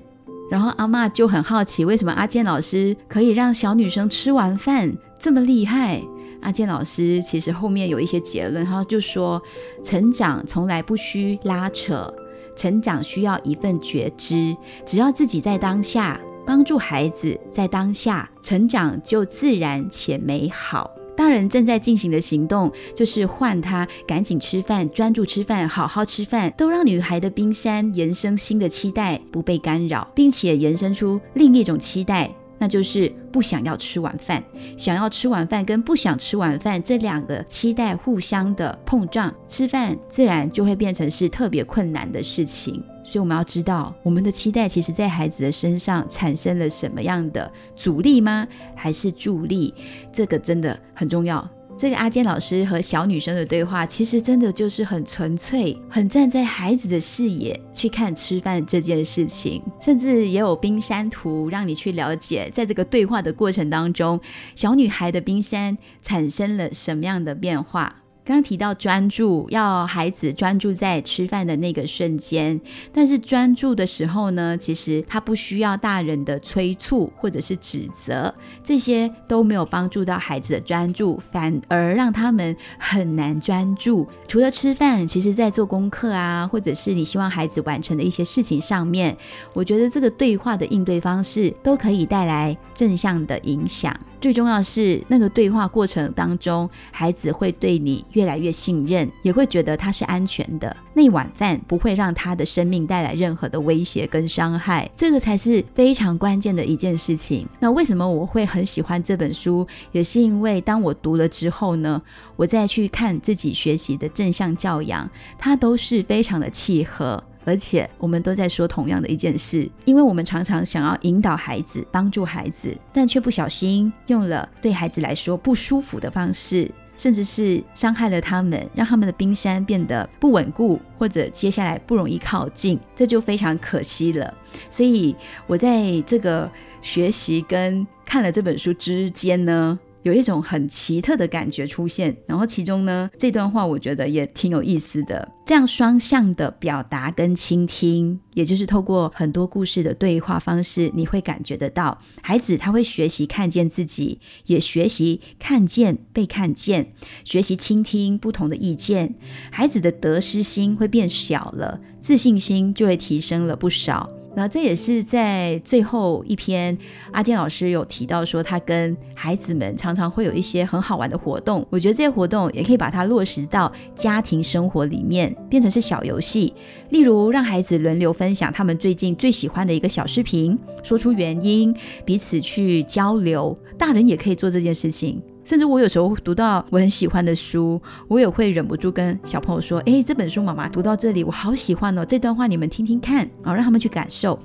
[0.51, 6.03] 然后阿妈就很好奇，为什么阿健老师可以让小女生吃完饭这么厉害？
[6.41, 9.43] 阿健老师其实后面有一些结论，他就说：
[9.83, 12.15] 成长从来不需拉扯，
[12.57, 14.57] 成长需要一份觉知。
[14.87, 20.91] 只要自己在当下，帮助孩子在当下成长，就自然且美好。
[21.19, 32.31] 大人正在进行的行动，就是唤他赶紧吃饭，专注吃饭，好好吃饭，都让女孩的冰山延伸新的期待，不被干扰，并且延伸出另一种期待。
[32.59, 34.43] 那就是不想要吃晚饭，
[34.77, 42.83] 想要吃晚饭跟不想吃晚饭这两个期待互相的碰撞，吃饭自然就会变成是特别困难的事情。
[43.05, 48.47] 所以我们要知道，我们的期待其实在孩子的身上产生了什么样的阻力吗？
[48.77, 49.73] 还是助力？
[50.13, 51.49] 这个真的很重要。
[51.79, 64.21] 这个阿坚老师和小女生的对话，其实真的就是很纯粹，很站在孩子的视野去看吃饭这件事情，甚至也有冰山图让你去了解，在这个对话的过程当中，
[64.57, 67.95] 小女孩的冰山产生了什么样的变化。
[68.29, 72.61] 刚提到专注，要孩子专注在吃饭的那个瞬间，
[72.93, 84.07] 但是专注的时候呢，其实他不需要大人的催促或者是指责，这些都没有帮助到孩子的专注，反而让他们很难专注。
[84.27, 89.17] 除了吃饭，其实在做功课啊，或者是你希望孩子完成的一些事情上面，
[89.55, 93.99] 我觉得这个对话的应对方式都可以带来正向的影响。
[94.21, 100.77] 最重要是那个对话过程当中，孩子会对你越来越信任，也会觉得他是安全的。
[100.95, 107.47] 那碗饭不会让他的生命带来任何的威胁跟伤害，这个才是非常关键的一件事情。
[107.61, 109.67] 那为什么我会很喜欢这本书？
[109.93, 112.03] 也是因为当我读了之后呢，
[112.35, 115.09] 我再去看自己学习的正向教养，
[115.39, 117.23] 它都是非常的契合。
[117.49, 134.35] 而且我们都在说同样的一件事，因为我们常常想要引导孩子、帮助孩子，但却不小心用了对孩子来说不舒服的方式，甚至是伤害了他们，让他们的冰山变得不稳固，或者接下来不容易靠近，这就非常可惜了。
[134.69, 136.51] 所以，我在这个
[136.83, 139.79] 学习跟看了这本书之间呢。
[140.03, 145.29] 有一种很奇特的感觉出现，然后其中呢，这段话我觉得也挺有意思的。
[145.45, 156.93] 这样双向的表达跟倾听，也就是透过很多故事的对话方式，你会感觉得到，孩子他会学习看见自己，也学习看见被看见，
[157.25, 159.15] 学习倾听不同的意见，
[159.51, 164.09] 孩子的得失心会变小了，自信心就会提升了不少。
[164.35, 166.77] 那这也是在最后一篇，
[167.13, 171.67] 阿健老师有提到说，他跟孩子们常常会有一些很好玩的活动。
[171.71, 176.55] 我觉得这些活动也可以把它落实到家庭生活里面，变成是小游戏。
[176.91, 181.75] 例如，让孩子轮流分享他们最近最喜欢的一个小视频，说出原因，
[182.05, 183.57] 彼此去交流。
[183.77, 185.21] 大人也可以做这件事情。
[185.49, 194.39] 甚至我有时候读到我很喜欢的书，我也会忍不住跟小朋友说：“哎，这本书妈妈读到这里，我好喜欢哦，这段话你们听听看，然后让他们去感受。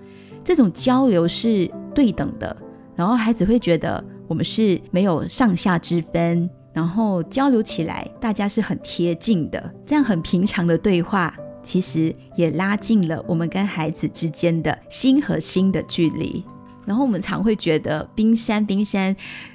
[0.46, 2.56] 这种交流是对等的，
[2.96, 16.42] 然后孩子会觉得我们是没有上下之分，然后交流起来大家是很贴近的，这样很平常的对话，其实也拉近了我们跟孩子之间的心和心的距离。
[16.86, 19.14] 然后我们常会觉得冰山，冰山。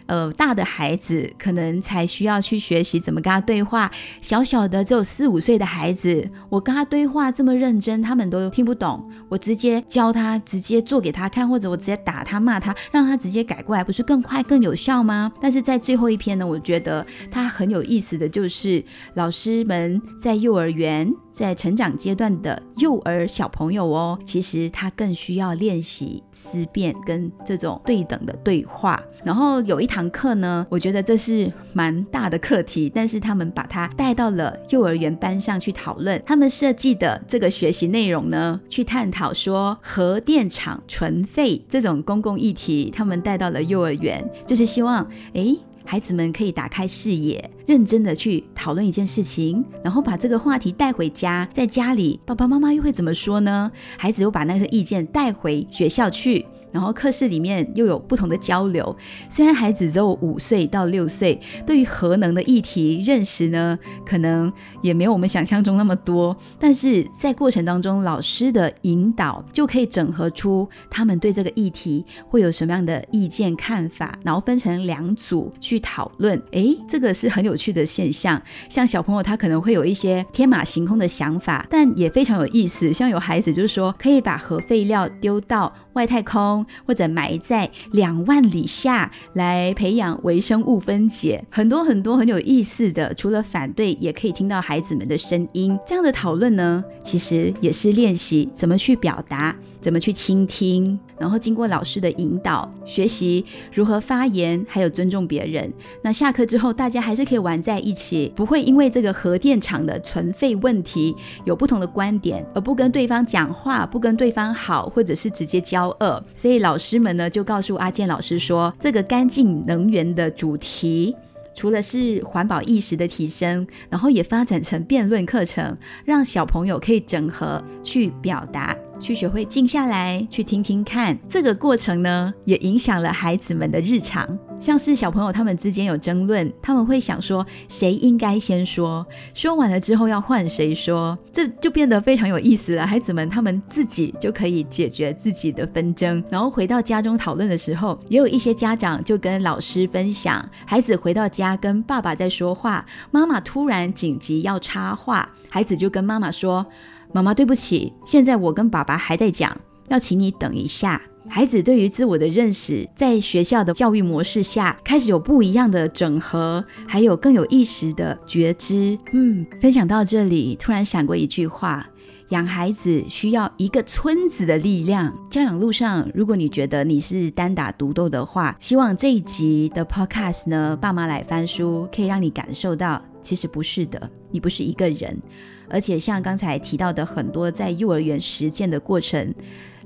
[0.08, 3.90] 呃，大的孩子可能才需要去学习怎么跟他对话。
[4.22, 9.06] 小小的只有四五岁的孩子，我跟他对话这么认真，他们都听不懂。
[9.28, 15.30] 我直接教他，直接做给他看，或者我直接打他、骂他，让他直接改过来，不是更快、更有效吗？
[15.42, 18.82] 但是在最后一篇呢，我觉得他很有意思的就是，
[19.12, 28.98] 老师们在幼儿园，在成长阶段的幼儿小朋友哦，其实他更需要练习思辨跟这种对等的对话。
[29.22, 29.97] 然后有一堂。
[29.98, 36.22] 堂课呢，我觉得这是蛮大的课题，但是他们把它带到了幼儿园班上去讨论。
[36.24, 45.56] 他们设计的这个学习内容呢，去探讨说核电厂存废这种公共议题，他们带到了幼儿园，就是希望哎。
[45.84, 53.70] 孩子们可以打开视野，认真的去讨论一件事情，然后把这个话题带回家，在家里爸爸妈妈又会怎么说呢？
[53.98, 58.96] 孩子又把那个意见带回学校去，然后课室里面又有不同的交流。
[59.28, 64.50] 虽然孩子只有五岁到六岁，对于核能的议题认识呢，可能
[64.80, 75.78] 也没有我们想象中那么多，但是在过程当中，老师的引导就可以整合出他们对这个议题会有什么样的意见看法，然后分成两组去。
[75.88, 78.40] 讨论，哎，这个是很有去的现象。
[78.70, 82.92] 像小朋友，他可能会有一些天马行空的想法，但也非常有意思。
[82.92, 93.12] 像有孩子就是说，可以把核废料丢到外太空，或者埋在两万里下来培养微生物分解，很多很多很有意思的。
[93.14, 95.76] 除了反对，也可以听到孩子们的声音。
[95.84, 105.68] 这样的讨论呢，其实也是练习怎么去表达，怎么去倾听，然后经过老师的引导，学习如何发言，还有尊重别人。
[106.00, 111.12] 那下课之后，大家还是可以玩在一起，不会因为这个核电厂的存废问题
[111.44, 116.22] 有不同的观点，而不跟对方讲话，不跟对方好，或者是直接交二。
[116.34, 121.14] 所以老师们呢，就告诉阿健老师说，这个干净能源的主题。
[121.54, 131.18] 除了是环保意识的提升，然后也发展成辩论课程，让小朋友可以整合去表达，去学会静下来去听听看。
[131.28, 134.26] 这个过程呢，也影响了孩子们的日常。
[134.60, 142.84] 像是小朋友他们之间有争论，他们会想说谁应该先说，说完了之后要换谁说，这就变得非常有意思了。
[142.84, 156.66] 孩子们他们自己就可以解决自己的纷争，然后回到家中讨论的时候，也有一些家长就跟老师分享，孩子回到家跟爸爸在说话，妈妈突然紧急要插话，孩子就跟妈妈说
[157.12, 159.56] ：“妈妈对不起，现在我跟爸爸还在讲，
[159.88, 161.00] 要请你等一下。”
[161.30, 168.96] 孩子对于自我的认识，在学校的教育模式下，开始有不一样的整合，还有更有意识的觉知。
[169.12, 171.86] 嗯，分享到这里，突然闪过一句话：
[172.30, 175.14] 养孩子需要一个村子的力量。
[175.30, 185.20] 教养路上，如果你觉得你是单打独斗的话，希望这一集的 Podcast 呢，爸妈来翻书，可以让你感受到，其实不是的，你不是一个人，
[185.68, 189.34] 而且像刚才提到的很多在幼儿园实践的过程。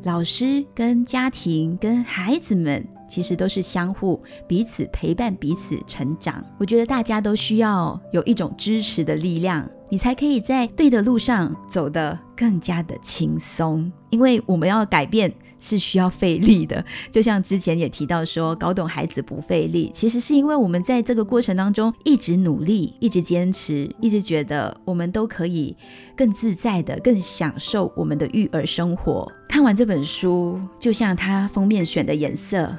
[0.05, 6.45] 老师跟家庭跟孩子们其实都是相互彼此陪伴、彼此成长。
[6.59, 13.91] 我觉得大家都需要有一种支持的力量，你才可以在对的路上走得更加的轻松。
[14.11, 15.33] 因为我们要改变。
[15.63, 25.75] 是需要费力的，就像之前也提到说，搞懂孩子不费力，其实是因为我们在这个过程当中一直努力，一直坚持，一直觉得我们都可以
[26.17, 29.31] 更自在的、更享受我们的育儿生活。
[29.49, 32.77] 看完这本书，就像它封面选的颜色，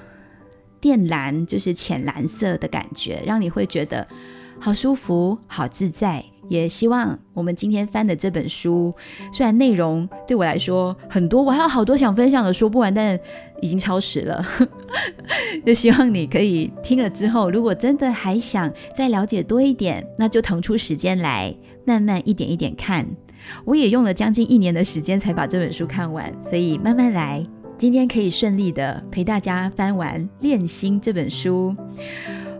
[0.81, 4.05] 靛蓝就是浅蓝色的感觉，让你会觉得
[4.59, 6.25] 好舒服、好自在。
[6.53, 8.93] 也希望我们今天翻的这本书，
[9.31, 13.19] 虽然内容对我来说很多，我还有好多想分享的说不完，但
[13.59, 14.45] 已经超时了。
[15.65, 21.53] 就希望你可以听了之后，如果真的还想再了解多一点，那就腾出时间来，
[21.85, 23.03] 慢慢一点一点看。
[23.65, 27.43] 我也用了将近一年的时间才把这本书看完，所以慢慢来。
[27.77, 31.73] 今天可以顺利的陪大家翻完《练心》这本书，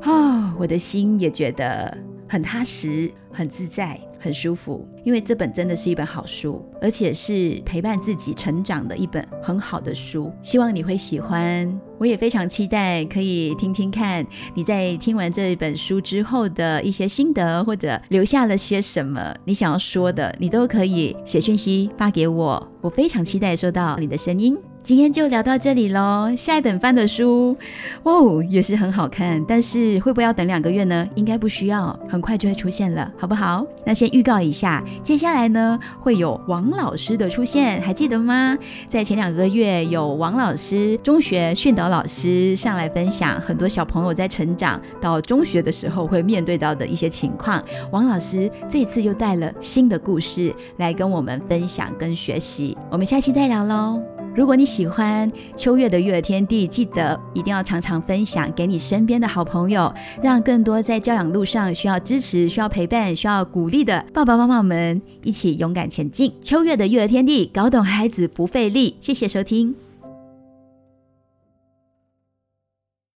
[0.04, 1.96] 哦，我的心也觉得。
[2.34, 10.34] 很踏实，很自在，很舒服，因为这本真的是一本好书，而且是陪伴自己成长的一本很好的书。
[10.42, 11.80] 希望你会喜欢。
[12.04, 24.58] 我也非常期待可以听听看你在听完这本书之后的一些心得，或者留下了些什么你想要说的，你都可以写讯息发给我，我非常期待收到你的声音。
[24.84, 26.30] 今天就聊到这里喽。
[26.36, 27.56] 下一本翻的书
[28.04, 31.08] 哦，也是很好看，但是会不会要等两个月呢？
[31.16, 33.66] 应该不需要，很快就会出现了，好不好？
[33.86, 38.58] 那先预告一下，接下来呢会有王老师的出现，还记得吗？
[38.89, 47.64] 在前两个月有王老师，中学训导老师上来分享很多小朋友在成长到中学的时候会面对到的一些情况。
[47.91, 54.02] 王老师这次又带了新的故事来跟我们分享跟学习，我们下期再聊喽。
[54.36, 66.34] 如果你喜欢秋月的育儿天地，记得一定要常常分享给你身边的好朋友，让更多在教养路上需要支持、需要陪伴、需要鼓励的爸爸妈妈们一起勇敢前进。
[66.41, 68.96] 秋月的育儿天地，搞懂孩子不费力。
[69.00, 69.83] 谢谢收听。